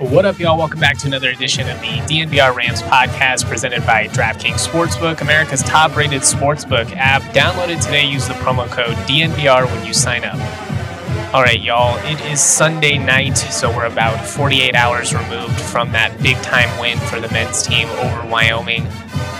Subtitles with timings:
[0.00, 0.56] What up, y'all?
[0.56, 5.62] Welcome back to another edition of the DNVR Rams podcast presented by DraftKings Sportsbook, America's
[5.62, 7.20] top rated sportsbook app.
[7.34, 8.06] Download it today.
[8.06, 10.36] Use the promo code DNVR when you sign up.
[11.34, 16.18] All right, y'all, it is Sunday night, so we're about 48 hours removed from that
[16.22, 18.86] big time win for the men's team over Wyoming.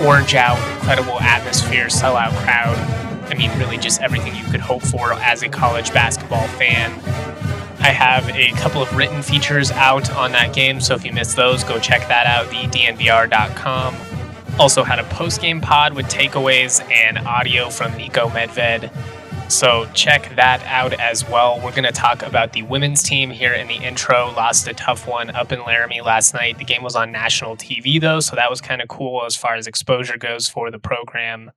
[0.04, 2.76] Orange out, incredible atmosphere, sellout crowd.
[3.30, 6.92] I mean, really just everything you could hope for as a college basketball fan.
[7.80, 11.34] I have a couple of written features out on that game, so if you missed
[11.34, 13.96] those, go check that out, thednvr.com.
[14.58, 18.92] Also had a post-game pod with takeaways and audio from Niko Medved.
[19.50, 21.56] So check that out as well.
[21.56, 24.30] We're going to talk about the women's team here in the intro.
[24.32, 26.58] Lost a tough one up in Laramie last night.
[26.58, 29.54] The game was on national TV though, so that was kind of cool as far
[29.54, 31.50] as exposure goes for the program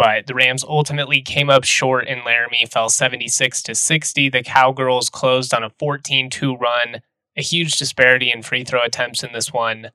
[0.00, 4.30] but the Rams ultimately came up short in Laramie, fell 76 to 60.
[4.30, 7.02] The Cowgirls closed on a 14-2 run,
[7.36, 9.90] a huge disparity in free throw attempts in this one.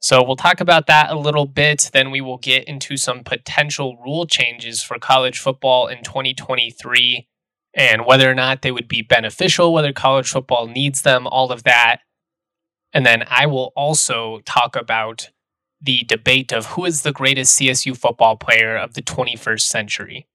[0.00, 1.88] So we'll talk about that a little bit.
[1.92, 7.28] Then we will get into some potential rule changes for college football in 2023
[7.74, 11.62] and whether or not they would be beneficial, whether college football needs them, all of
[11.62, 11.98] that.
[12.92, 15.30] And then I will also talk about
[15.84, 20.26] the debate of who is the greatest CSU football player of the 21st century.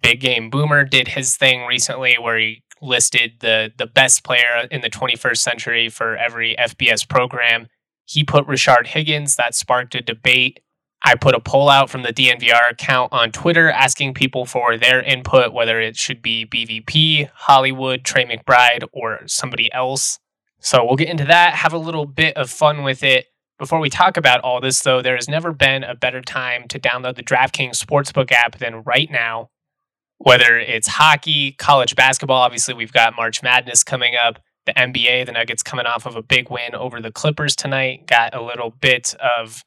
[0.00, 4.80] Big Game Boomer did his thing recently where he listed the the best player in
[4.80, 7.68] the 21st century for every FBS program.
[8.04, 10.60] He put Rashard Higgins, that sparked a debate.
[11.04, 15.02] I put a poll out from the DNVR account on Twitter asking people for their
[15.02, 20.20] input, whether it should be BVP, Hollywood, Trey McBride, or somebody else.
[20.60, 23.26] So we'll get into that, have a little bit of fun with it.
[23.62, 26.80] Before we talk about all this, though, there has never been a better time to
[26.80, 29.50] download the DraftKings Sportsbook app than right now.
[30.18, 35.30] Whether it's hockey, college basketball, obviously, we've got March Madness coming up, the NBA, the
[35.30, 39.14] Nuggets coming off of a big win over the Clippers tonight, got a little bit
[39.38, 39.62] of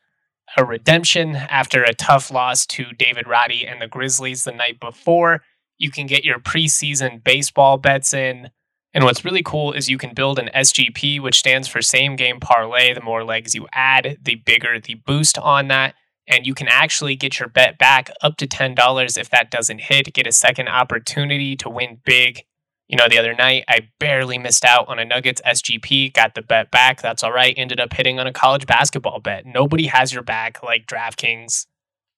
[0.58, 5.42] a redemption after a tough loss to David Roddy and the Grizzlies the night before.
[5.78, 8.50] You can get your preseason baseball bets in.
[8.96, 12.40] And what's really cool is you can build an SGP, which stands for same game
[12.40, 12.94] parlay.
[12.94, 15.96] The more legs you add, the bigger the boost on that.
[16.28, 20.14] And you can actually get your bet back up to $10 if that doesn't hit.
[20.14, 22.44] Get a second opportunity to win big.
[22.88, 26.42] You know, the other night, I barely missed out on a Nuggets SGP, got the
[26.42, 27.02] bet back.
[27.02, 27.54] That's all right.
[27.58, 29.46] Ended up hitting on a college basketball bet.
[29.46, 31.66] Nobody has your back like DraftKings.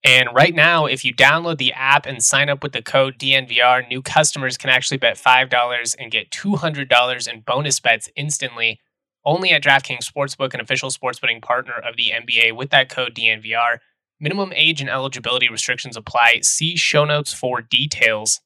[0.04, 3.88] And right now, if you download the app and sign up with the code DNVR,
[3.90, 8.80] new customers can actually bet $5 and get $200 in bonus bets instantly
[9.26, 13.14] only at DraftKings Sportsbook, an official sports betting partner of the NBA with that code
[13.14, 13.80] DNVR.
[14.20, 16.40] Minimum age and eligibility restrictions apply.
[16.42, 18.40] See show notes for details.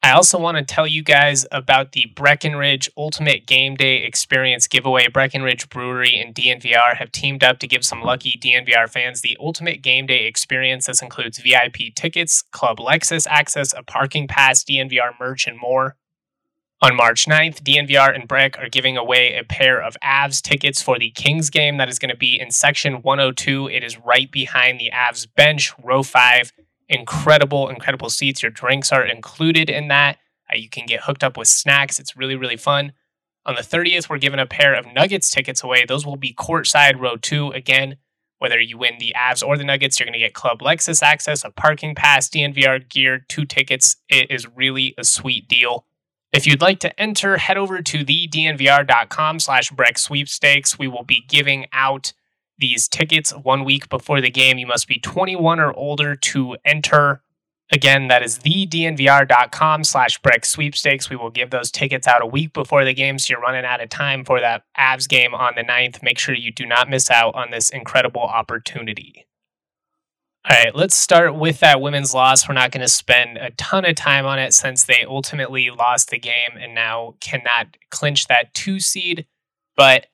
[0.00, 5.08] I also want to tell you guys about the Breckenridge Ultimate Game Day Experience giveaway.
[5.08, 9.82] Breckenridge Brewery and DNVR have teamed up to give some lucky DNVR fans the Ultimate
[9.82, 10.86] Game Day Experience.
[10.86, 15.96] This includes VIP tickets, Club Lexus access, a parking pass, DNVR merch, and more.
[16.80, 20.96] On March 9th, DNVR and Breck are giving away a pair of Avs tickets for
[20.96, 23.68] the Kings game that is going to be in section 102.
[23.68, 26.52] It is right behind the Avs bench, row 5
[26.88, 28.42] incredible, incredible seats.
[28.42, 30.18] Your drinks are included in that.
[30.50, 31.98] Uh, you can get hooked up with snacks.
[31.98, 32.92] It's really, really fun.
[33.46, 35.84] On the 30th, we're giving a pair of Nuggets tickets away.
[35.86, 37.50] Those will be courtside row two.
[37.52, 37.96] Again,
[38.38, 41.44] whether you win the Avs or the Nuggets, you're going to get Club Lexus access,
[41.44, 43.96] a parking pass, DNVR gear, two tickets.
[44.08, 45.86] It is really a sweet deal.
[46.32, 50.78] If you'd like to enter, head over to thednvr.com slash Breck sweepstakes.
[50.78, 52.12] We will be giving out
[52.58, 54.58] these tickets one week before the game.
[54.58, 57.22] You must be 21 or older to enter.
[57.70, 61.10] Again, that is thednvr.com slash Breck sweepstakes.
[61.10, 63.82] We will give those tickets out a week before the game, so you're running out
[63.82, 66.02] of time for that Avs game on the 9th.
[66.02, 69.26] Make sure you do not miss out on this incredible opportunity.
[70.48, 72.48] All right, let's start with that women's loss.
[72.48, 76.08] We're not going to spend a ton of time on it since they ultimately lost
[76.08, 79.26] the game and now cannot clinch that two seed.
[79.76, 80.06] But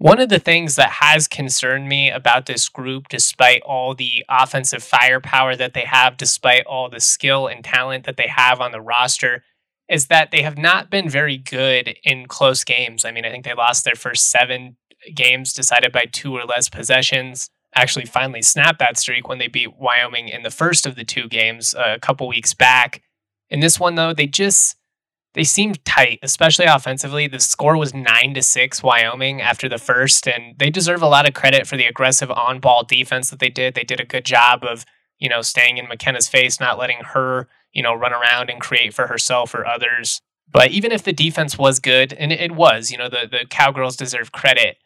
[0.00, 4.82] one of the things that has concerned me about this group, despite all the offensive
[4.82, 8.80] firepower that they have, despite all the skill and talent that they have on the
[8.80, 9.44] roster,
[9.90, 13.04] is that they have not been very good in close games.
[13.04, 14.78] I mean, I think they lost their first seven
[15.14, 17.50] games decided by two or less possessions.
[17.74, 21.28] Actually, finally snapped that streak when they beat Wyoming in the first of the two
[21.28, 23.02] games uh, a couple weeks back.
[23.50, 24.76] In this one, though, they just
[25.34, 27.28] they seemed tight, especially offensively.
[27.28, 31.28] The score was nine to six Wyoming after the first, and they deserve a lot
[31.28, 33.74] of credit for the aggressive on-ball defense that they did.
[33.74, 34.84] They did a good job of,
[35.18, 38.92] you know, staying in McKenna's face, not letting her, you know, run around and create
[38.92, 40.20] for herself or others.
[40.50, 43.96] But even if the defense was good, and it was, you know, the the Cowgirls
[43.96, 44.78] deserve credit.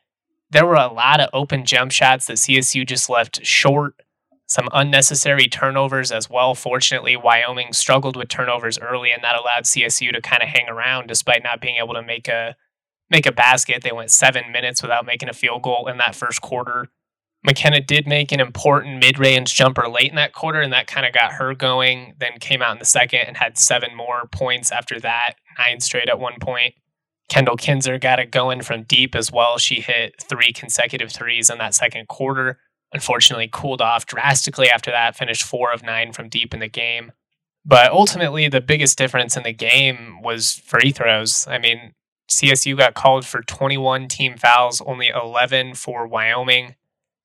[0.50, 3.94] There were a lot of open jump shots that CSU just left short
[4.46, 6.54] some unnecessary turnovers as well.
[6.54, 11.06] Fortunately, Wyoming struggled with turnovers early, and that allowed CSU to kind of hang around
[11.06, 12.56] despite not being able to make a
[13.10, 13.82] make a basket.
[13.82, 16.88] They went seven minutes without making a field goal in that first quarter.
[17.44, 21.12] McKenna did make an important mid-range jumper late in that quarter, and that kind of
[21.12, 22.14] got her going.
[22.18, 26.08] Then came out in the second and had seven more points after that, nine straight
[26.08, 26.74] at one point.
[27.28, 29.58] Kendall Kinzer got it going from deep as well.
[29.58, 32.58] She hit three consecutive threes in that second quarter
[32.94, 37.12] unfortunately cooled off drastically after that, finished four of nine from deep in the game.
[37.66, 41.46] But ultimately, the biggest difference in the game was free throws.
[41.48, 41.94] I mean,
[42.30, 46.76] CSU got called for 21 team fouls, only 11 for Wyoming.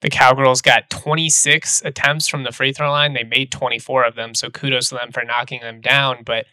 [0.01, 3.13] The Cowgirls got 26 attempts from the free throw line.
[3.13, 6.23] They made 24 of them, so kudos to them for knocking them down.
[6.25, 6.45] But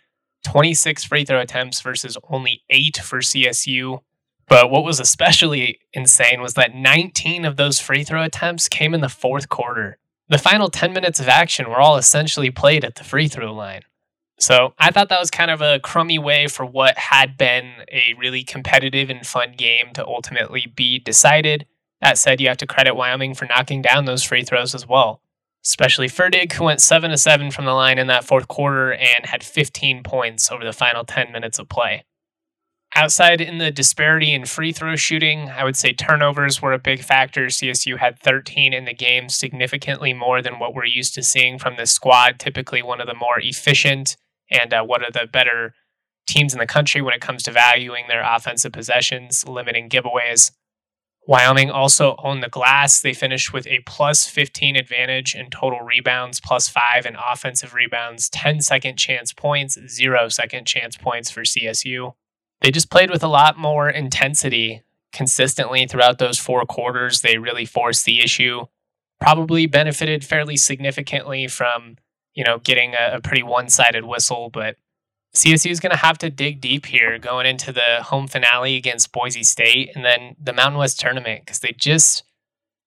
[0.44, 4.00] 26 free throw attempts versus only eight for CSU.
[4.48, 9.00] But what was especially insane was that 19 of those free throw attempts came in
[9.00, 9.98] the fourth quarter.
[10.28, 13.82] The final 10 minutes of action were all essentially played at the free throw line.
[14.38, 18.14] So I thought that was kind of a crummy way for what had been a
[18.18, 21.66] really competitive and fun game to ultimately be decided.
[22.02, 25.22] That said, you have to credit Wyoming for knocking down those free throws as well,
[25.64, 29.24] especially Fertig, who went 7 to 7 from the line in that fourth quarter and
[29.24, 32.04] had 15 points over the final 10 minutes of play.
[32.98, 37.02] Outside in the disparity in free throw shooting, I would say turnovers were a big
[37.02, 37.48] factor.
[37.48, 41.76] CSU had 13 in the game, significantly more than what we're used to seeing from
[41.76, 42.38] this squad.
[42.38, 44.16] Typically, one of the more efficient
[44.50, 45.74] and uh, one of the better
[46.26, 50.52] teams in the country when it comes to valuing their offensive possessions, limiting giveaways.
[51.28, 53.02] Wyoming also owned the glass.
[53.02, 58.30] They finished with a plus 15 advantage in total rebounds, plus five in offensive rebounds,
[58.30, 62.14] 10 second chance points, zero second chance points for CSU
[62.60, 64.82] they just played with a lot more intensity
[65.12, 67.20] consistently throughout those four quarters.
[67.20, 68.66] They really forced the issue.
[69.20, 71.96] Probably benefited fairly significantly from,
[72.34, 74.76] you know, getting a, a pretty one-sided whistle, but
[75.34, 79.12] CSU is going to have to dig deep here going into the home finale against
[79.12, 82.24] Boise State and then the Mountain West tournament because they just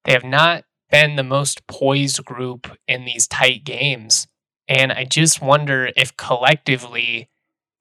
[0.05, 4.27] they have not been the most poised group in these tight games.
[4.67, 7.29] And I just wonder if collectively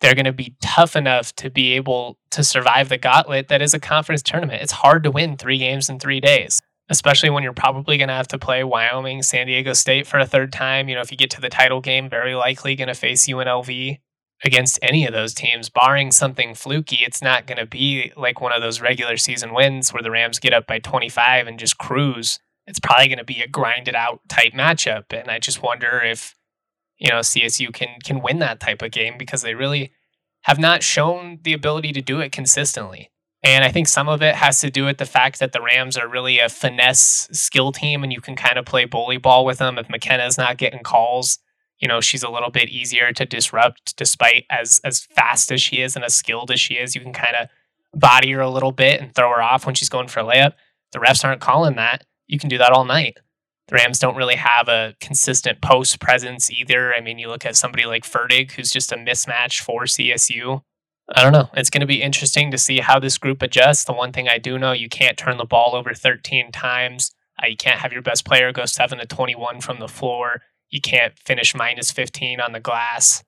[0.00, 3.74] they're going to be tough enough to be able to survive the gauntlet that is
[3.74, 4.62] a conference tournament.
[4.62, 8.14] It's hard to win three games in three days, especially when you're probably going to
[8.14, 10.88] have to play Wyoming, San Diego State for a third time.
[10.88, 13.98] You know, if you get to the title game, very likely going to face UNLV
[14.44, 16.98] against any of those teams, barring something fluky.
[17.02, 20.38] It's not going to be like one of those regular season wins where the Rams
[20.38, 22.38] get up by 25 and just cruise.
[22.66, 25.04] It's probably going to be a grinded out type matchup.
[25.10, 26.36] And I just wonder if
[26.98, 29.92] you know CSU can can win that type of game because they really
[30.42, 33.10] have not shown the ability to do it consistently.
[33.42, 35.96] And I think some of it has to do with the fact that the Rams
[35.96, 39.58] are really a finesse skill team and you can kind of play bully ball with
[39.58, 39.78] them.
[39.78, 41.38] If McKenna's not getting calls,
[41.78, 45.80] you know, she's a little bit easier to disrupt despite as as fast as she
[45.80, 46.94] is and as skilled as she is.
[46.94, 47.48] You can kind of
[47.98, 50.54] body her a little bit and throw her off when she's going for a layup.
[50.92, 52.04] The refs aren't calling that.
[52.26, 53.18] You can do that all night
[53.68, 56.94] the Rams don't really have a consistent post presence either.
[56.94, 60.62] I mean, you look at somebody like Fertig, who's just a mismatch for CSU.
[61.14, 61.48] I don't know.
[61.54, 63.84] It's going to be interesting to see how this group adjusts.
[63.84, 67.12] The one thing I do know, you can't turn the ball over 13 times.
[67.42, 70.42] Uh, you can't have your best player go 7 to 21 from the floor.
[70.70, 73.22] You can't finish minus 15 on the glass.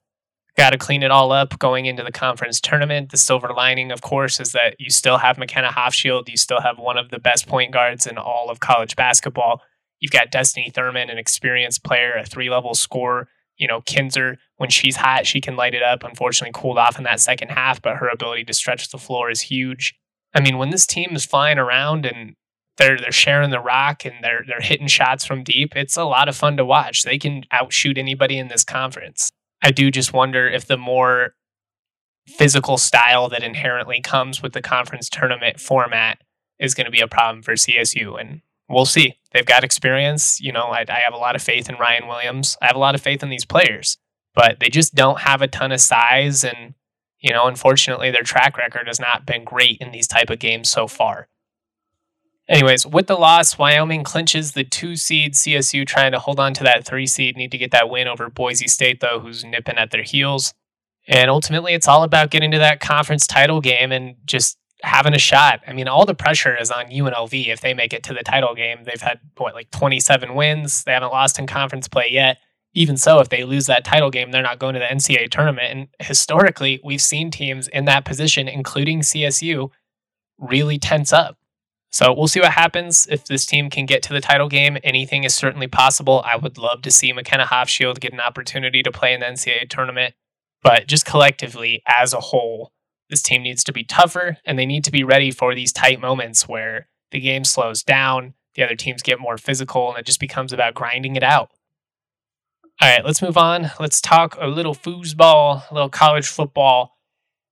[0.57, 3.11] Got to clean it all up going into the conference tournament.
[3.11, 6.29] The silver lining, of course, is that you still have McKenna Hofschild.
[6.29, 9.61] You still have one of the best point guards in all of college basketball
[10.01, 13.29] You've got Destiny Thurman, an experienced player, a three level scorer.
[13.57, 16.03] You know, Kinzer, when she's hot, she can light it up.
[16.03, 19.41] Unfortunately, cooled off in that second half, but her ability to stretch the floor is
[19.41, 19.93] huge.
[20.33, 22.35] I mean, when this team is flying around and
[22.77, 26.27] they're they're sharing the rock and they're they're hitting shots from deep, it's a lot
[26.27, 27.03] of fun to watch.
[27.03, 29.31] They can outshoot anybody in this conference.
[29.61, 31.35] I do just wonder if the more
[32.27, 36.19] physical style that inherently comes with the conference tournament format
[36.59, 38.19] is going to be a problem for CSU.
[38.19, 38.41] And
[38.71, 39.17] we'll see.
[39.31, 40.41] They've got experience.
[40.41, 42.57] You know, I, I, have a lot of faith in Ryan Williams.
[42.61, 43.97] I have a lot of faith in these players,
[44.33, 46.43] but they just don't have a ton of size.
[46.43, 46.73] And,
[47.19, 50.69] you know, unfortunately, their track record has not been great in these type of games
[50.69, 51.27] so far.
[52.49, 55.33] Anyways, with the loss, Wyoming clinches the two seed.
[55.33, 57.37] CSU trying to hold on to that three seed.
[57.37, 60.53] Need to get that win over Boise State, though, who's nipping at their heels.
[61.07, 65.19] And ultimately, it's all about getting to that conference title game and just having a
[65.19, 65.61] shot.
[65.67, 68.55] I mean, all the pressure is on UNLV if they make it to the title
[68.55, 68.83] game.
[68.83, 70.83] They've had, what, like 27 wins.
[70.83, 72.37] They haven't lost in conference play yet.
[72.73, 75.71] Even so, if they lose that title game, they're not going to the NCAA tournament.
[75.71, 79.69] And historically, we've seen teams in that position, including CSU,
[80.37, 81.37] really tense up.
[81.91, 84.77] So we'll see what happens if this team can get to the title game.
[84.81, 86.23] Anything is certainly possible.
[86.25, 89.69] I would love to see McKenna Hofschild get an opportunity to play in the NCAA
[89.69, 90.15] tournament.
[90.63, 92.71] But just collectively, as a whole,
[93.11, 96.01] this team needs to be tougher and they need to be ready for these tight
[96.01, 100.19] moments where the game slows down, the other teams get more physical, and it just
[100.19, 101.51] becomes about grinding it out.
[102.81, 103.69] All right, let's move on.
[103.79, 106.97] Let's talk a little foosball, a little college football.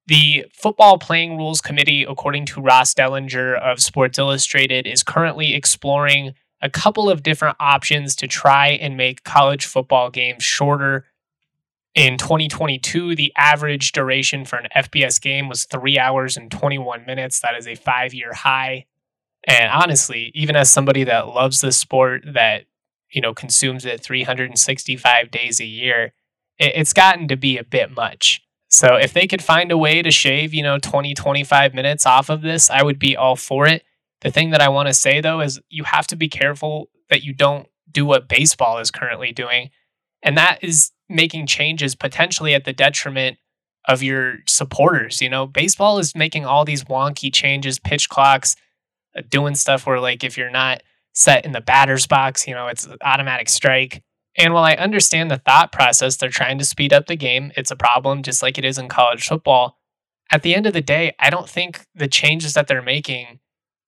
[0.07, 6.33] The Football Playing Rules Committee, according to Ross Dellenger of Sports Illustrated, is currently exploring
[6.61, 11.05] a couple of different options to try and make college football games shorter
[11.99, 17.41] in 2022, the average duration for an FBS game was three hours and 21 minutes.
[17.41, 18.85] That is a five year high.
[19.45, 22.63] And honestly, even as somebody that loves the sport, that
[23.11, 26.13] you know consumes it 365 days a year,
[26.57, 28.39] it's gotten to be a bit much.
[28.69, 32.29] So if they could find a way to shave, you know, 20, 25 minutes off
[32.29, 33.83] of this, I would be all for it.
[34.21, 37.23] The thing that I want to say though is you have to be careful that
[37.23, 39.71] you don't do what baseball is currently doing.
[40.23, 43.37] And that is making changes potentially at the detriment
[43.85, 45.21] of your supporters.
[45.21, 48.55] You know, baseball is making all these wonky changes, pitch clocks,
[49.17, 50.83] uh, doing stuff where, like, if you're not
[51.13, 54.03] set in the batter's box, you know, it's automatic strike.
[54.37, 57.51] And while I understand the thought process, they're trying to speed up the game.
[57.57, 59.77] It's a problem, just like it is in college football.
[60.31, 63.39] At the end of the day, I don't think the changes that they're making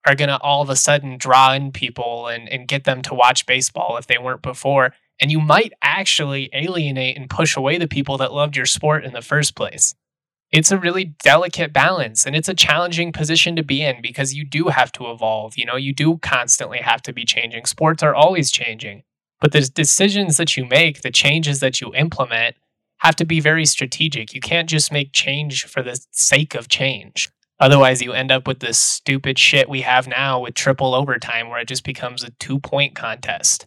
[0.04, 3.14] are going to all of a sudden draw in people and, and get them to
[3.14, 7.88] watch baseball if they weren't before and you might actually alienate and push away the
[7.88, 9.94] people that loved your sport in the first place.
[10.50, 14.44] It's a really delicate balance and it's a challenging position to be in because you
[14.44, 15.54] do have to evolve.
[15.56, 17.64] You know, you do constantly have to be changing.
[17.64, 19.04] Sports are always changing.
[19.40, 22.56] But the decisions that you make, the changes that you implement,
[22.98, 24.32] have to be very strategic.
[24.34, 27.30] You can't just make change for the sake of change.
[27.58, 31.60] Otherwise, you end up with this stupid shit we have now with triple overtime where
[31.60, 33.66] it just becomes a two point contest.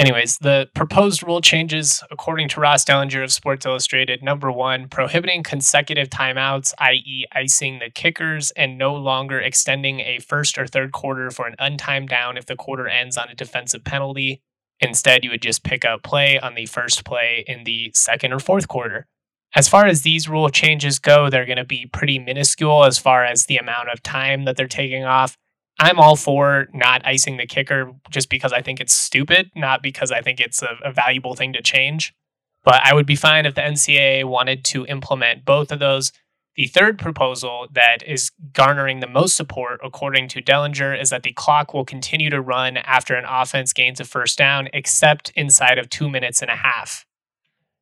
[0.00, 5.42] Anyways, the proposed rule changes, according to Ross Dellenger of Sports Illustrated, number one, prohibiting
[5.42, 11.30] consecutive timeouts, i.e., icing the kickers, and no longer extending a first or third quarter
[11.30, 14.40] for an untimed down if the quarter ends on a defensive penalty.
[14.80, 18.40] Instead, you would just pick up play on the first play in the second or
[18.40, 19.06] fourth quarter.
[19.54, 23.26] As far as these rule changes go, they're going to be pretty minuscule as far
[23.26, 25.36] as the amount of time that they're taking off.
[25.80, 30.12] I'm all for not icing the kicker just because I think it's stupid, not because
[30.12, 32.14] I think it's a, a, valuable thing to change.
[32.62, 36.12] But I would be fine if the NCAA wanted to implement both of those.
[36.54, 41.32] The third proposal that is garnering the most support, according to Dellenger, is that the
[41.32, 45.88] clock will continue to run after an offense gains a first down, except inside of
[45.88, 47.06] two minutes and a half.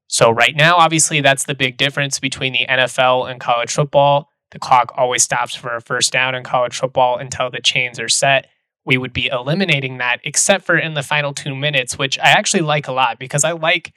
[0.07, 4.59] So, right now, obviously, that's the big difference between the NFL and college football the
[4.59, 8.47] clock always stops for a first down in college football until the chains are set.
[8.85, 12.63] We would be eliminating that, except for in the final two minutes, which I actually
[12.63, 13.93] like a lot because I like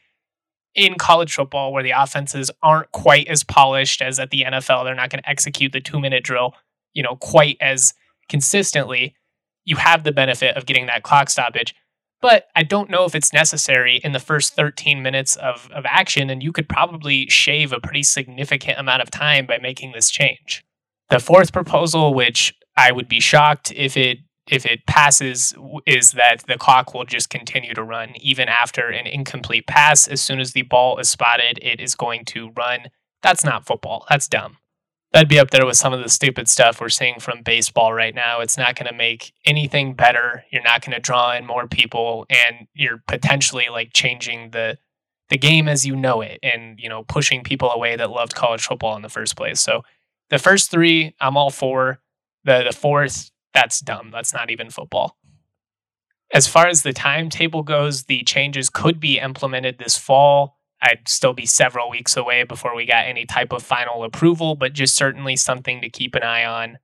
[0.75, 4.84] in college football where the offenses aren't quite as polished as at the NFL.
[4.84, 6.53] They're not going to execute the two minute drill,
[6.93, 7.93] you know, quite as
[8.27, 9.15] consistently.
[9.63, 11.75] You have the benefit of getting that clock stoppage
[12.22, 16.30] but I don't know if it's necessary in the first 13 minutes of, of action,
[16.30, 20.63] and you could probably shave a pretty significant amount of time by making this change.
[21.10, 25.54] The fourth proposal, which I would be shocked if it if it passes,
[25.86, 30.08] is that the clock will just continue to run even after an incomplete pass.
[30.08, 32.88] As soon as the ball is spotted, it is going to run.
[33.22, 34.06] That's not football.
[34.10, 34.58] That's dumb
[35.13, 38.15] that'd be up there with some of the stupid stuff we're seeing from baseball right
[38.15, 38.39] now.
[38.39, 40.44] It's not going to make anything better.
[40.51, 44.77] You're not going to draw in more people, and you're potentially like changing the
[45.30, 48.65] the game as you know it and, you know, pushing people away that loved college
[48.65, 49.62] football in the first place.
[49.62, 49.82] So
[50.30, 52.00] the first three, I'm all for.
[52.44, 54.12] The the fourth, that's dumb.
[54.12, 55.18] That's not even football.
[56.34, 60.58] As far as the timetable goes, the changes could be implemented this fall.
[60.81, 64.73] I'd still be several weeks away before we got any type of final approval, but
[64.73, 66.79] just certainly something to keep an eye on.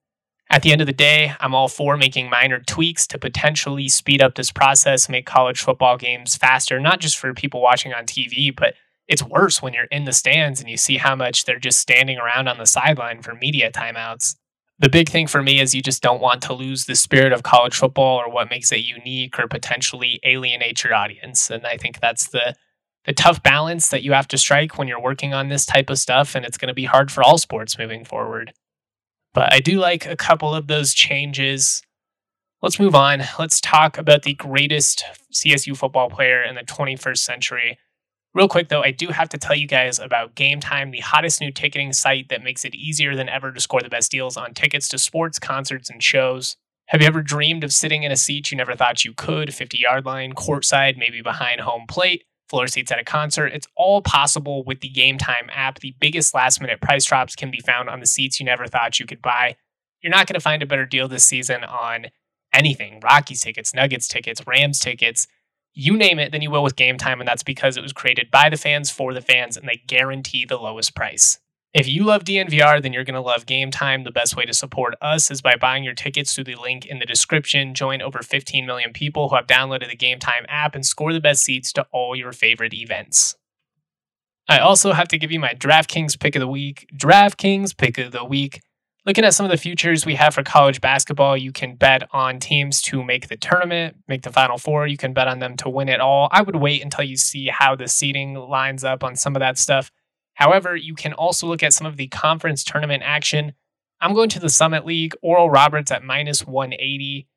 [0.49, 4.21] At the end of the day, I'm all for making minor tweaks to potentially speed
[4.21, 8.55] up this process, make college football games faster, not just for people watching on TV,
[8.55, 8.75] but
[9.07, 12.17] it's worse when you're in the stands and you see how much they're just standing
[12.17, 14.35] around on the sideline for media timeouts
[14.79, 17.43] the big thing for me is you just don't want to lose the spirit of
[17.43, 21.49] college football or what makes it unique or potentially alienate your audience.
[21.49, 22.55] And I think that's the
[23.07, 25.97] the tough balance that you have to strike when you're working on this type of
[25.97, 28.53] stuff and it's going to be hard for all sports moving forward.
[29.33, 31.81] But I do like a couple of those changes.
[32.61, 33.23] Let's move on.
[33.39, 37.77] Let's talk about the greatest CSU football player in the 21st century.
[38.33, 41.39] Real quick though, I do have to tell you guys about Game Time, the hottest
[41.39, 44.53] new ticketing site that makes it easier than ever to score the best deals on
[44.53, 46.57] tickets to sports, concerts, and shows.
[46.87, 49.77] Have you ever dreamed of sitting in a seat you never thought you could, 50
[49.77, 53.47] yard line, courtside, maybe behind home plate, floor seats at a concert?
[53.47, 55.79] It's all possible with the Game Time app.
[55.79, 58.99] The biggest last minute price drops can be found on the seats you never thought
[58.99, 59.55] you could buy.
[60.01, 62.07] You're not going to find a better deal this season on
[62.53, 65.27] anything Rockies tickets, Nuggets tickets, Rams tickets
[65.79, 68.31] you name it than you will with game time, and that's because it was created
[68.31, 71.37] by the fans for the fans, and they guarantee the lowest price.
[71.74, 74.03] If you love DNVR, then you're going to love Game Time.
[74.03, 77.00] The best way to support us is by buying your tickets through the link in
[77.00, 77.74] the description.
[77.74, 81.21] Join over 15 million people who have downloaded the Game Time app and score the
[81.21, 83.36] best seats to all your favorite events.
[84.50, 86.88] I also have to give you my DraftKings pick of the week.
[86.95, 88.62] DraftKings pick of the week
[89.07, 92.39] looking at some of the futures we have for college basketball, you can bet on
[92.39, 94.86] teams to make the tournament, make the Final Four.
[94.86, 96.27] You can bet on them to win it all.
[96.31, 99.57] I would wait until you see how the seeding lines up on some of that
[99.57, 99.89] stuff.
[100.38, 103.53] However, you can also look at some of the conference tournament action.
[104.00, 107.28] I'm going to the Summit League, Oral Roberts at minus 180.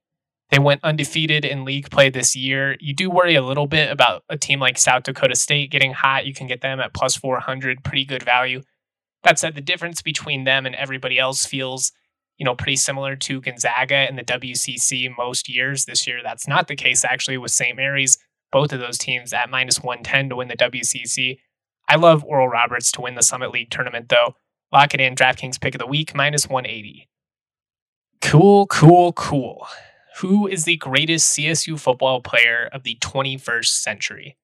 [0.50, 2.76] They went undefeated in league play this year.
[2.78, 6.26] You do worry a little bit about a team like South Dakota State getting hot.
[6.26, 8.60] You can get them at plus 400, pretty good value.
[9.22, 11.92] That said, the difference between them and everybody else feels,
[12.36, 15.86] you know, pretty similar to Gonzaga in the WCC most years.
[15.86, 17.76] This year, that's not the case actually with St.
[17.76, 18.18] Mary's.
[18.52, 21.38] Both of those teams at minus 110 to win the WCC.
[21.90, 24.36] I love Oral Roberts to win the Summit League tournament, though.
[24.72, 27.08] Lock it in, DraftKings pick of the week, minus 180.
[28.22, 29.66] Cool, cool, cool.
[30.18, 34.36] Who is the greatest CSU football player of the 21st century?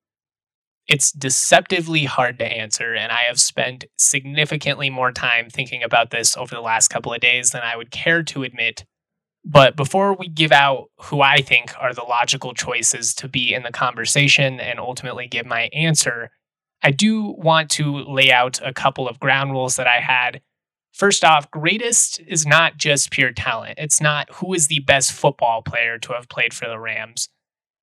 [0.89, 6.37] It's deceptively hard to answer, and I have spent significantly more time thinking about this
[6.37, 8.85] over the last couple of days than I would care to admit.
[9.45, 13.63] But before we give out who I think are the logical choices to be in
[13.63, 16.33] the conversation and ultimately give my answer,
[16.87, 20.41] I do want to lay out a couple of ground rules that I had.
[20.93, 23.75] First off, greatest is not just pure talent.
[23.77, 27.29] It's not who is the best football player to have played for the Rams.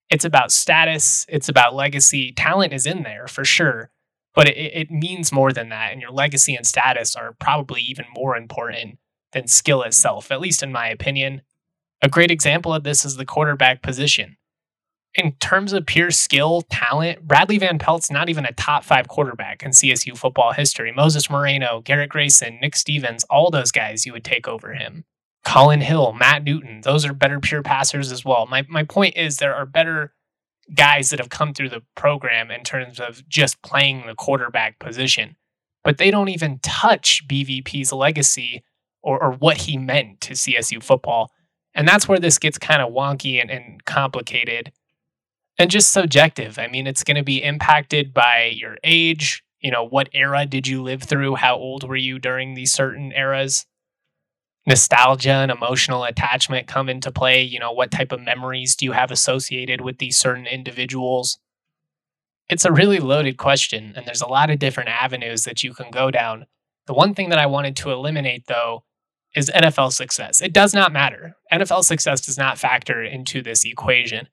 [0.09, 2.31] It's about status, it's about legacy.
[2.31, 3.91] Talent is in there for sure,
[4.33, 5.91] but it, it means more than that.
[5.91, 8.99] And your legacy and status are probably even more important
[9.33, 11.41] than skill itself, at least in my opinion.
[12.01, 14.37] A great example of this is the quarterback position.
[15.15, 19.61] In terms of pure skill, talent, Bradley Van Pelt's not even a top five quarterback
[19.61, 20.91] in CSU football history.
[20.91, 25.05] Moses Moreno, Garrett Grayson, Nick Stevens, all those guys you would take over him.
[25.45, 28.47] Collin Hill, Matt Newton, those are better pure passers as well.
[28.47, 30.13] My my point is there are better
[30.73, 35.35] guys that have come through the program in terms of just playing the quarterback position,
[35.83, 38.63] but they don't even touch BVP's legacy
[39.03, 41.31] or, or what he meant to CSU football.
[41.75, 44.71] And that's where this gets kind of wonky and, and complicated
[45.57, 46.57] and just subjective.
[46.57, 49.43] I mean, it's going to be impacted by your age.
[49.59, 51.35] You know, what era did you live through?
[51.35, 53.65] How old were you during these certain eras?
[54.65, 57.41] nostalgia and emotional attachment come into play?
[57.41, 61.37] You know, what type of memories do you have associated with these certain individuals?
[62.49, 65.91] It's a really loaded question, and there's a lot of different avenues that you can
[65.91, 66.45] go down.
[66.87, 68.83] The one thing that I wanted to eliminate, though,
[69.35, 70.41] is NFL success.
[70.41, 71.35] It does not matter.
[71.51, 74.27] NFL success does not factor into this equation.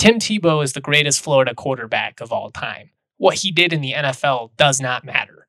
[0.00, 2.88] Tim Tebow is the greatest Florida quarterback of all time.
[3.18, 5.46] What he did in the NFL does not matter.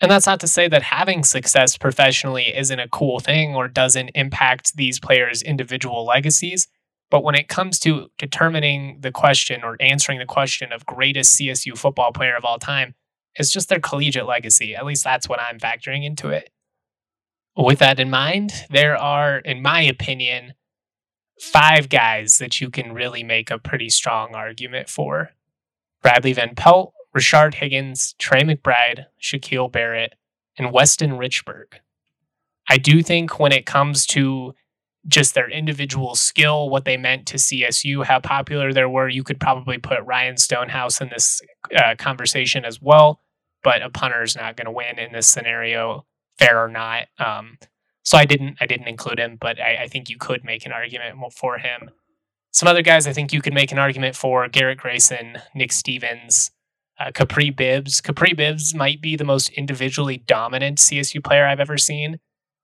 [0.00, 4.12] And that's not to say that having success professionally isn't a cool thing or doesn't
[4.14, 6.66] impact these players' individual legacies.
[7.10, 11.76] But when it comes to determining the question or answering the question of greatest CSU
[11.76, 12.94] football player of all time,
[13.34, 14.74] it's just their collegiate legacy.
[14.74, 16.48] At least that's what I'm factoring into it.
[17.54, 20.54] With that in mind, there are, in my opinion,
[21.42, 25.30] five guys that you can really make a pretty strong argument for
[26.00, 30.14] Bradley Van Pelt, Rashard Higgins, Trey McBride, Shaquille Barrett,
[30.56, 31.74] and Weston Richburg.
[32.68, 34.54] I do think when it comes to
[35.08, 39.40] just their individual skill, what they meant to CSU, how popular they were, you could
[39.40, 41.42] probably put Ryan Stonehouse in this
[41.76, 43.20] uh, conversation as well.
[43.64, 46.06] But a punter is not going to win in this scenario,
[46.38, 47.08] fair or not.
[47.18, 47.58] Um,
[48.02, 50.72] so I didn't I didn't include him, but I, I, think you could make an
[50.72, 51.90] argument for him.
[52.52, 56.50] Some other guys I think you could make an argument for Garrett Grayson, Nick Stevens,
[56.98, 58.00] uh, Kapri Bibbs.
[58.00, 62.18] Kapri Bibbs might be the most individually dominant CSU player I've ever seen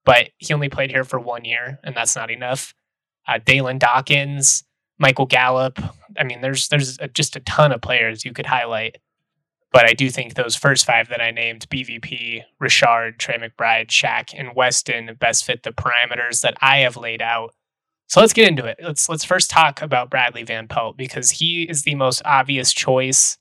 [0.09, 2.73] but he only played here for one year, and that's not enough.
[3.27, 4.65] Uh, Dalyn Dawkins,
[4.99, 5.79] Michael Gallup.
[6.19, 8.97] I mean, there's there's a, just a ton of players you could highlight.
[9.79, 14.35] But I do think those first five that I named, BVP, Rashard, Trey McBride, Shaq,
[14.37, 17.55] and Weston, best fit the parameters that I have laid out.
[18.09, 18.81] So let's get into it.
[18.83, 23.39] Let's let's first talk about Bradley Van Pelt because he is the most obvious choice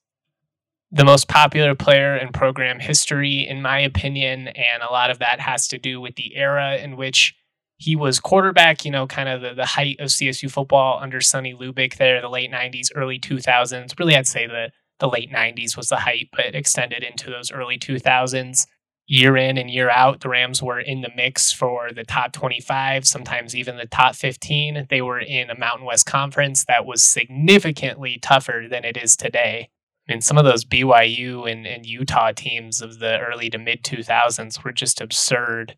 [0.92, 4.50] the most popular player in program history, in my opinion.
[4.50, 7.34] And a lot of that has to do with the era in which
[7.78, 11.56] he was quarterback, you know, kind of the, the height of CSU football under Sonny
[11.56, 13.98] Lubick there, the late 90s, early 2000s.
[13.98, 17.78] Really, I'd say the, the late 90s was the height, but extended into those early
[17.78, 18.66] 2000s.
[19.10, 23.08] Year in and year out, the Rams were in the mix for the top 25,
[23.08, 24.88] sometimes even the top 15.
[24.90, 29.70] They were in a Mountain West conference that was significantly tougher than it is today.
[30.08, 33.84] I mean, some of those BYU and, and Utah teams of the early to mid
[33.84, 35.78] 2000s were just absurd.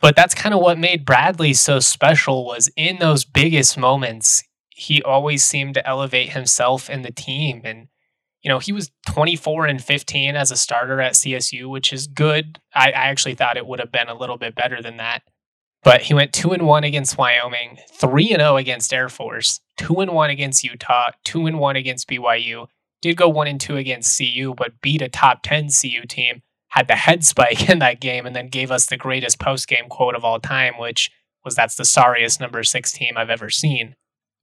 [0.00, 5.02] But that's kind of what made Bradley so special was in those biggest moments, he
[5.02, 7.62] always seemed to elevate himself and the team.
[7.64, 7.88] And,
[8.46, 12.60] you know, he was 24 and 15 as a starter at CSU, which is good.
[12.72, 15.22] I, I actually thought it would have been a little bit better than that.
[15.82, 19.96] But he went 2 and 1 against Wyoming, 3 and 0 against Air Force, 2
[19.96, 22.68] and 1 against Utah, 2 and 1 against BYU
[23.02, 26.88] did go one and two against CU, but beat a top 10 CU team, had
[26.88, 30.14] the head spike in that game, and then gave us the greatest post game quote
[30.14, 31.10] of all time, which
[31.44, 33.94] was that's the sorriest number six team I've ever seen.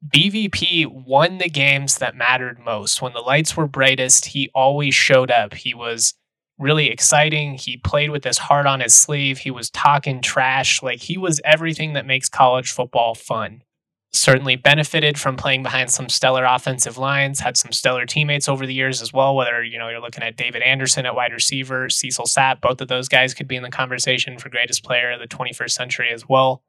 [0.08, 3.02] BVP won the games that mattered most.
[3.02, 5.54] When the lights were brightest, he always showed up.
[5.54, 6.13] He was
[6.58, 7.56] really exciting.
[7.56, 9.39] He played with his heart on his sleeve.
[9.39, 10.84] He was talking trash.
[10.84, 13.63] Like he was everything that makes college football fun
[14.13, 18.74] certainly benefited from playing behind some stellar offensive lines, had some stellar teammates over the
[18.74, 22.26] years as well, whether, you know, you're looking at David Anderson at wide receiver, Cecil
[22.26, 25.28] Sapp, both of those guys could be in the conversation for greatest player of the
[25.28, 26.63] 21st century as well.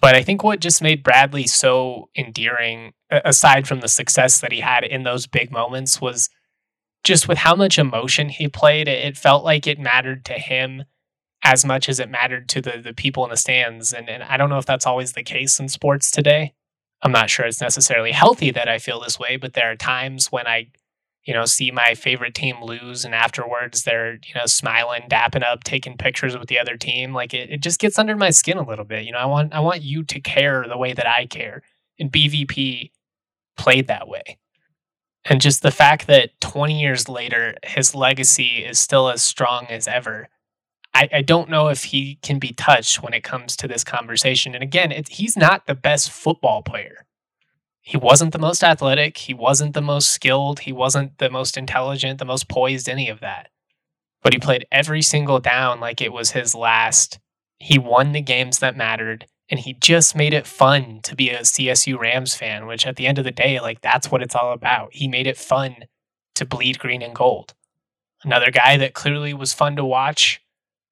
[0.00, 4.60] But I think what just made Bradley so endearing, aside from the success that he
[4.60, 6.28] had in those big moments, was
[7.04, 8.88] just with how much emotion he played.
[8.88, 10.84] It felt like it mattered to him
[11.42, 13.92] as much as it mattered to the the people in the stands.
[13.92, 16.54] And, and I don't know if that's always the case in sports today.
[17.02, 20.32] I'm not sure it's necessarily healthy that I feel this way, but there are times
[20.32, 20.68] when I,
[21.24, 25.64] you know, see my favorite team lose and afterwards they're, you know, smiling, dapping up,
[25.64, 27.14] taking pictures with the other team.
[27.14, 29.04] Like it, it just gets under my skin a little bit.
[29.04, 31.62] You know, I want I want you to care the way that I care.
[31.98, 32.90] And BVP
[33.56, 34.38] played that way.
[35.24, 39.88] And just the fact that 20 years later, his legacy is still as strong as
[39.88, 40.28] ever
[40.94, 44.54] I, I don't know if he can be touched when it comes to this conversation.
[44.54, 47.04] And again, it, he's not the best football player.
[47.86, 49.18] He wasn't the most athletic.
[49.18, 50.60] He wasn't the most skilled.
[50.60, 53.50] He wasn't the most intelligent, the most poised, any of that.
[54.22, 57.18] But he played every single down like it was his last.
[57.58, 59.26] He won the games that mattered.
[59.50, 63.06] And he just made it fun to be a CSU Rams fan, which at the
[63.06, 64.88] end of the day, like that's what it's all about.
[64.94, 65.84] He made it fun
[66.36, 67.52] to bleed green and gold.
[68.24, 70.40] Another guy that clearly was fun to watch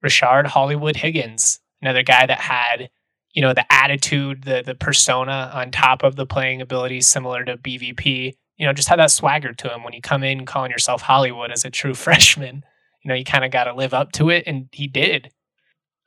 [0.04, 2.90] Rashard Hollywood Higgins, another guy that had,
[3.32, 7.56] you know, the attitude, the the persona on top of the playing abilities similar to
[7.56, 8.34] BVP.
[8.56, 11.50] You know, just had that swagger to him when you come in calling yourself Hollywood
[11.50, 12.64] as a true freshman.
[13.02, 15.30] You know, you kind of got to live up to it, and he did.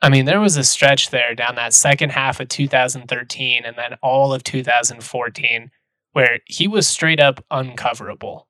[0.02, 3.94] I mean, there was a stretch there down that second half of 2013 and then
[4.02, 5.70] all of 2014
[6.12, 8.46] where he was straight up uncoverable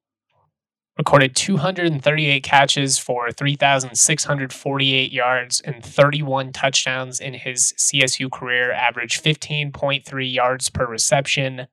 [0.96, 10.32] recorded 238 catches for 3,648 yards and 31 touchdowns in his CSU career, averaged 15.3
[10.32, 11.66] yards per reception.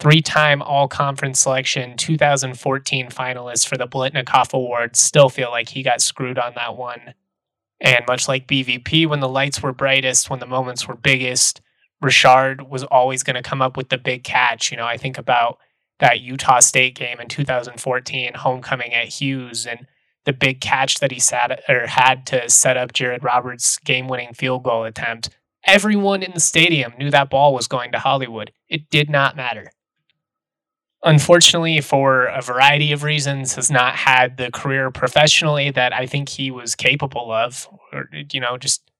[0.00, 4.96] Three time all conference selection, 2014 finalist for the Biletnikoff Award.
[4.96, 7.14] Still feel like he got screwed on that one.
[7.80, 11.60] And much like BVP, when the lights were brightest, when the moments were biggest,
[12.02, 14.70] Rashard was always going to come up with the big catch.
[14.70, 15.58] You know, I think about
[16.00, 19.86] that Utah State game in 2014, homecoming at Hughes, and
[20.24, 24.62] the big catch that he sat or had to set up Jared Roberts' game-winning field
[24.62, 25.30] goal attempt.
[25.64, 28.52] Everyone in the stadium knew that ball was going to Hollywood.
[28.68, 29.70] It did not matter.
[31.02, 36.28] unfortunately, for a variety of reasons, has not had the career professionally that I think
[36.28, 38.90] he was capable of, or, you know, just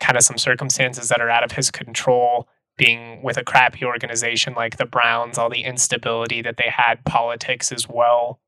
[0.00, 2.48] kind of some circumstances that are out of his control.
[2.76, 7.70] Being with a crappy organization like the Browns, all the instability that they had, politics
[7.70, 8.40] as well.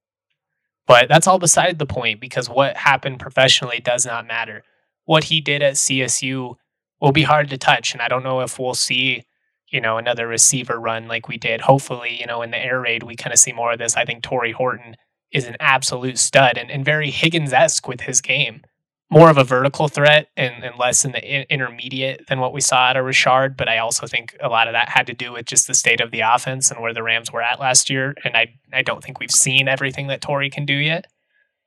[0.86, 4.64] But that's all beside the point because what happened professionally does not matter.
[5.04, 6.54] What he did at CSU
[7.00, 7.92] will be hard to touch.
[7.92, 9.24] And I don't know if we'll see
[9.68, 11.60] you know, another receiver run like we did.
[11.60, 13.96] Hopefully, you know, in the air raid, we kind of see more of this.
[13.96, 14.96] I think Tory Horton
[15.32, 18.62] is an absolute stud and, and very Higgins esque with his game.
[19.08, 22.60] More of a vertical threat and, and less in the in- intermediate than what we
[22.60, 23.56] saw out of Rashard.
[23.56, 26.00] But I also think a lot of that had to do with just the state
[26.00, 28.14] of the offense and where the Rams were at last year.
[28.24, 31.06] And I, I don't think we've seen everything that Tory can do yet.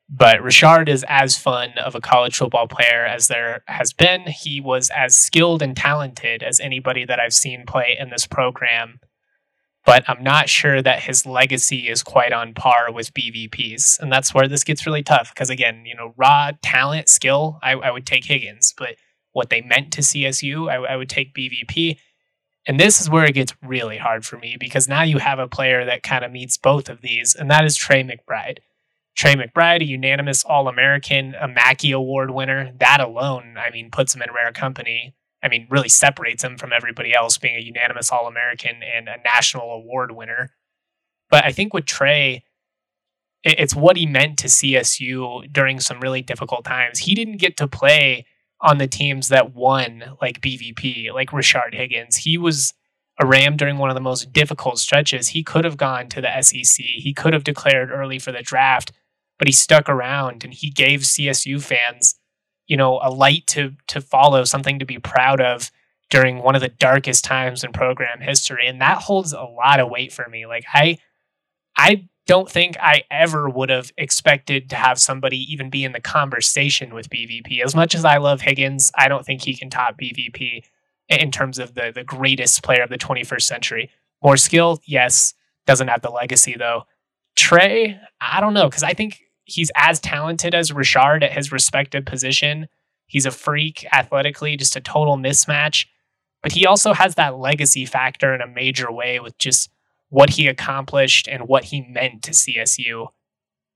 [0.09, 4.21] But Rashard is as fun of a college football player as there has been.
[4.21, 8.99] He was as skilled and talented as anybody that I've seen play in this program.
[9.85, 13.97] But I'm not sure that his legacy is quite on par with BVP's.
[14.01, 15.33] And that's where this gets really tough.
[15.33, 18.73] Because again, you know, raw talent, skill, I, I would take Higgins.
[18.77, 18.95] But
[19.31, 21.97] what they meant to CSU, I, I would take BVP.
[22.67, 25.47] And this is where it gets really hard for me because now you have a
[25.47, 28.59] player that kind of meets both of these, and that is Trey McBride.
[29.15, 32.71] Trey McBride, a unanimous All American, a Mackey Award winner.
[32.79, 35.15] That alone, I mean, puts him in rare company.
[35.41, 39.21] I mean, really separates him from everybody else being a unanimous All American and a
[39.23, 40.51] national award winner.
[41.29, 42.43] But I think with Trey,
[43.43, 46.99] it's what he meant to CSU during some really difficult times.
[46.99, 48.25] He didn't get to play
[48.61, 52.17] on the teams that won, like BVP, like Rashard Higgins.
[52.17, 52.73] He was
[53.17, 55.29] a Ram during one of the most difficult stretches.
[55.29, 56.83] He could have gone to the SEC.
[56.85, 58.91] He could have declared early for the draft
[59.39, 62.19] but he stuck around and he gave CSU fans,
[62.69, 65.71] you know, a light to to follow, something to be proud of
[66.09, 68.67] during one of the darkest times in program history.
[68.67, 70.45] And that holds a lot of weight for me.
[70.45, 70.99] Like I
[71.75, 75.99] I don't think I ever would have expected to have somebody even be in the
[75.99, 77.63] conversation with BVP.
[77.63, 80.63] As much as I love Higgins, I don't think he can top BVP
[81.09, 83.89] in terms of the the greatest player of the 21st century.
[84.23, 85.33] More skill, yes.
[85.65, 86.83] Doesn't have the legacy though.
[87.35, 92.05] Trey, I don't know, because I think he's as talented as Rashard at his respective
[92.05, 92.67] position.
[93.07, 95.85] He's a freak athletically, just a total mismatch.
[96.41, 99.69] But he also has that legacy factor in a major way with just
[100.09, 103.07] what he accomplished and what he meant to CSU.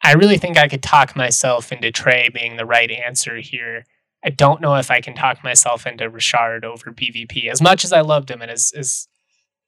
[0.03, 3.85] I really think I could talk myself into Trey being the right answer here.
[4.23, 7.49] I don't know if I can talk myself into Rashard over BVP.
[7.49, 9.07] As much as I loved him and as, as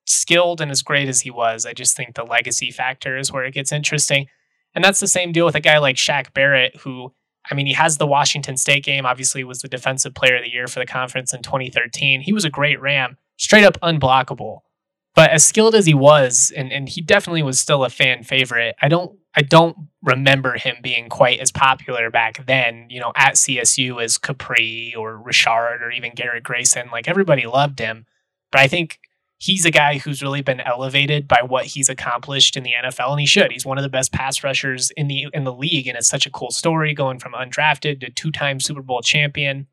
[0.05, 3.43] skilled and as great as he was, I just think the legacy factor is where
[3.43, 4.27] it gets interesting.
[4.75, 7.13] And that's the same deal with a guy like Shaq Barrett, who,
[7.49, 10.51] I mean, he has the Washington State game, obviously was the defensive player of the
[10.51, 12.21] year for the conference in 2013.
[12.21, 14.59] He was a great Ram, straight up unblockable.
[15.15, 18.75] But as skilled as he was, and, and he definitely was still a fan favorite,
[18.81, 23.33] I don't I don't remember him being quite as popular back then, you know, at
[23.35, 26.89] CSU as Kapri or Rashard or even Garrett Grayson.
[26.91, 28.05] Like everybody loved him.
[28.51, 28.99] But I think
[29.37, 33.19] he's a guy who's really been elevated by what he's accomplished in the NFL, and
[33.19, 33.51] he should.
[33.51, 36.25] He's one of the best pass rushers in the in the league, and it's such
[36.25, 39.67] a cool story going from undrafted to two time Super Bowl champion.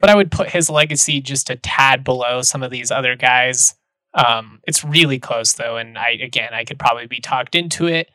[0.00, 3.74] But I would put his legacy just a tad below some of these other guys.
[4.14, 8.10] Um, it's really close though, and I again I could probably be talked into it.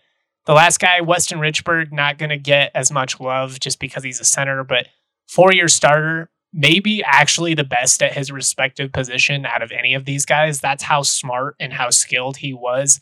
[0.46, 4.20] The last guy, Weston Richburg, not going to get as much love just because he's
[4.20, 4.88] a center, but
[5.26, 10.06] four year starter, maybe actually the best at his respective position out of any of
[10.06, 10.60] these guys.
[10.60, 13.02] That's how smart and how skilled he was.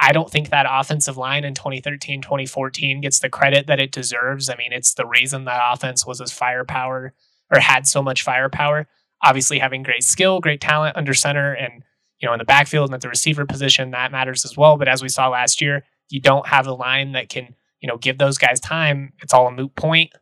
[0.00, 4.48] I don't think that offensive line in 2013, 2014 gets the credit that it deserves.
[4.48, 7.14] I mean, it's the reason that offense was as firepower
[7.52, 8.86] or had so much firepower.
[9.24, 11.82] Obviously, having great skill, great talent under center, and
[12.20, 14.76] you know, in the backfield and at the receiver position, that matters as well.
[14.76, 17.96] But as we saw last year, you don't have a line that can, you know,
[17.96, 19.12] give those guys time.
[19.22, 20.12] It's all a moot point.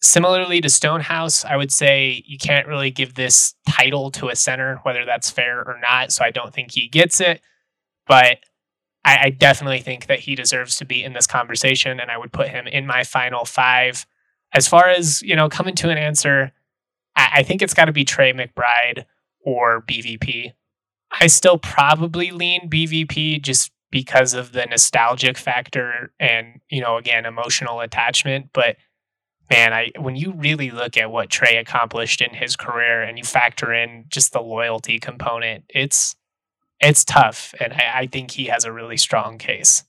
[0.00, 4.76] Similarly to Stonehouse, I would say you can't really give this title to a center,
[4.84, 6.12] whether that's fair or not.
[6.12, 7.40] So I don't think he gets it.
[8.06, 8.38] But
[9.04, 12.32] I, I definitely think that he deserves to be in this conversation, and I would
[12.32, 14.06] put him in my final five.
[14.52, 16.52] As far as you know, coming to an answer,
[17.16, 19.04] I, I think it's got to be Trey McBride
[19.44, 20.52] or BVP.
[21.20, 27.24] I still probably lean BVP just because of the nostalgic factor and you know again
[27.24, 28.76] emotional attachment, but
[29.50, 33.24] man, I when you really look at what Trey accomplished in his career and you
[33.24, 36.16] factor in just the loyalty component, it's
[36.80, 37.54] it's tough.
[37.60, 39.84] And I, I think he has a really strong case.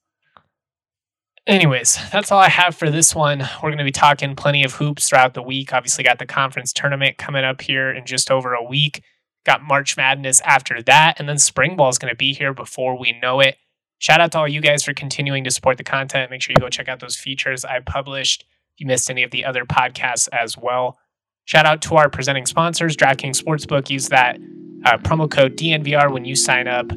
[1.47, 3.39] Anyways, that's all I have for this one.
[3.39, 5.73] We're going to be talking plenty of hoops throughout the week.
[5.73, 9.03] Obviously, got the conference tournament coming up here in just over a week.
[9.45, 12.99] Got March Madness after that, and then spring ball is going to be here before
[12.99, 13.57] we know it.
[13.97, 16.29] Shout out to all you guys for continuing to support the content.
[16.29, 18.45] Make sure you go check out those features I published.
[18.79, 20.97] You missed any of the other podcasts as well,
[21.45, 23.89] shout out to our presenting sponsors, DraftKings Sportsbook.
[23.89, 24.37] Use that
[24.85, 26.91] uh, promo code DNVR when you sign up.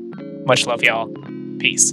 [0.46, 1.12] Much love, y'all.
[1.58, 1.92] Peace.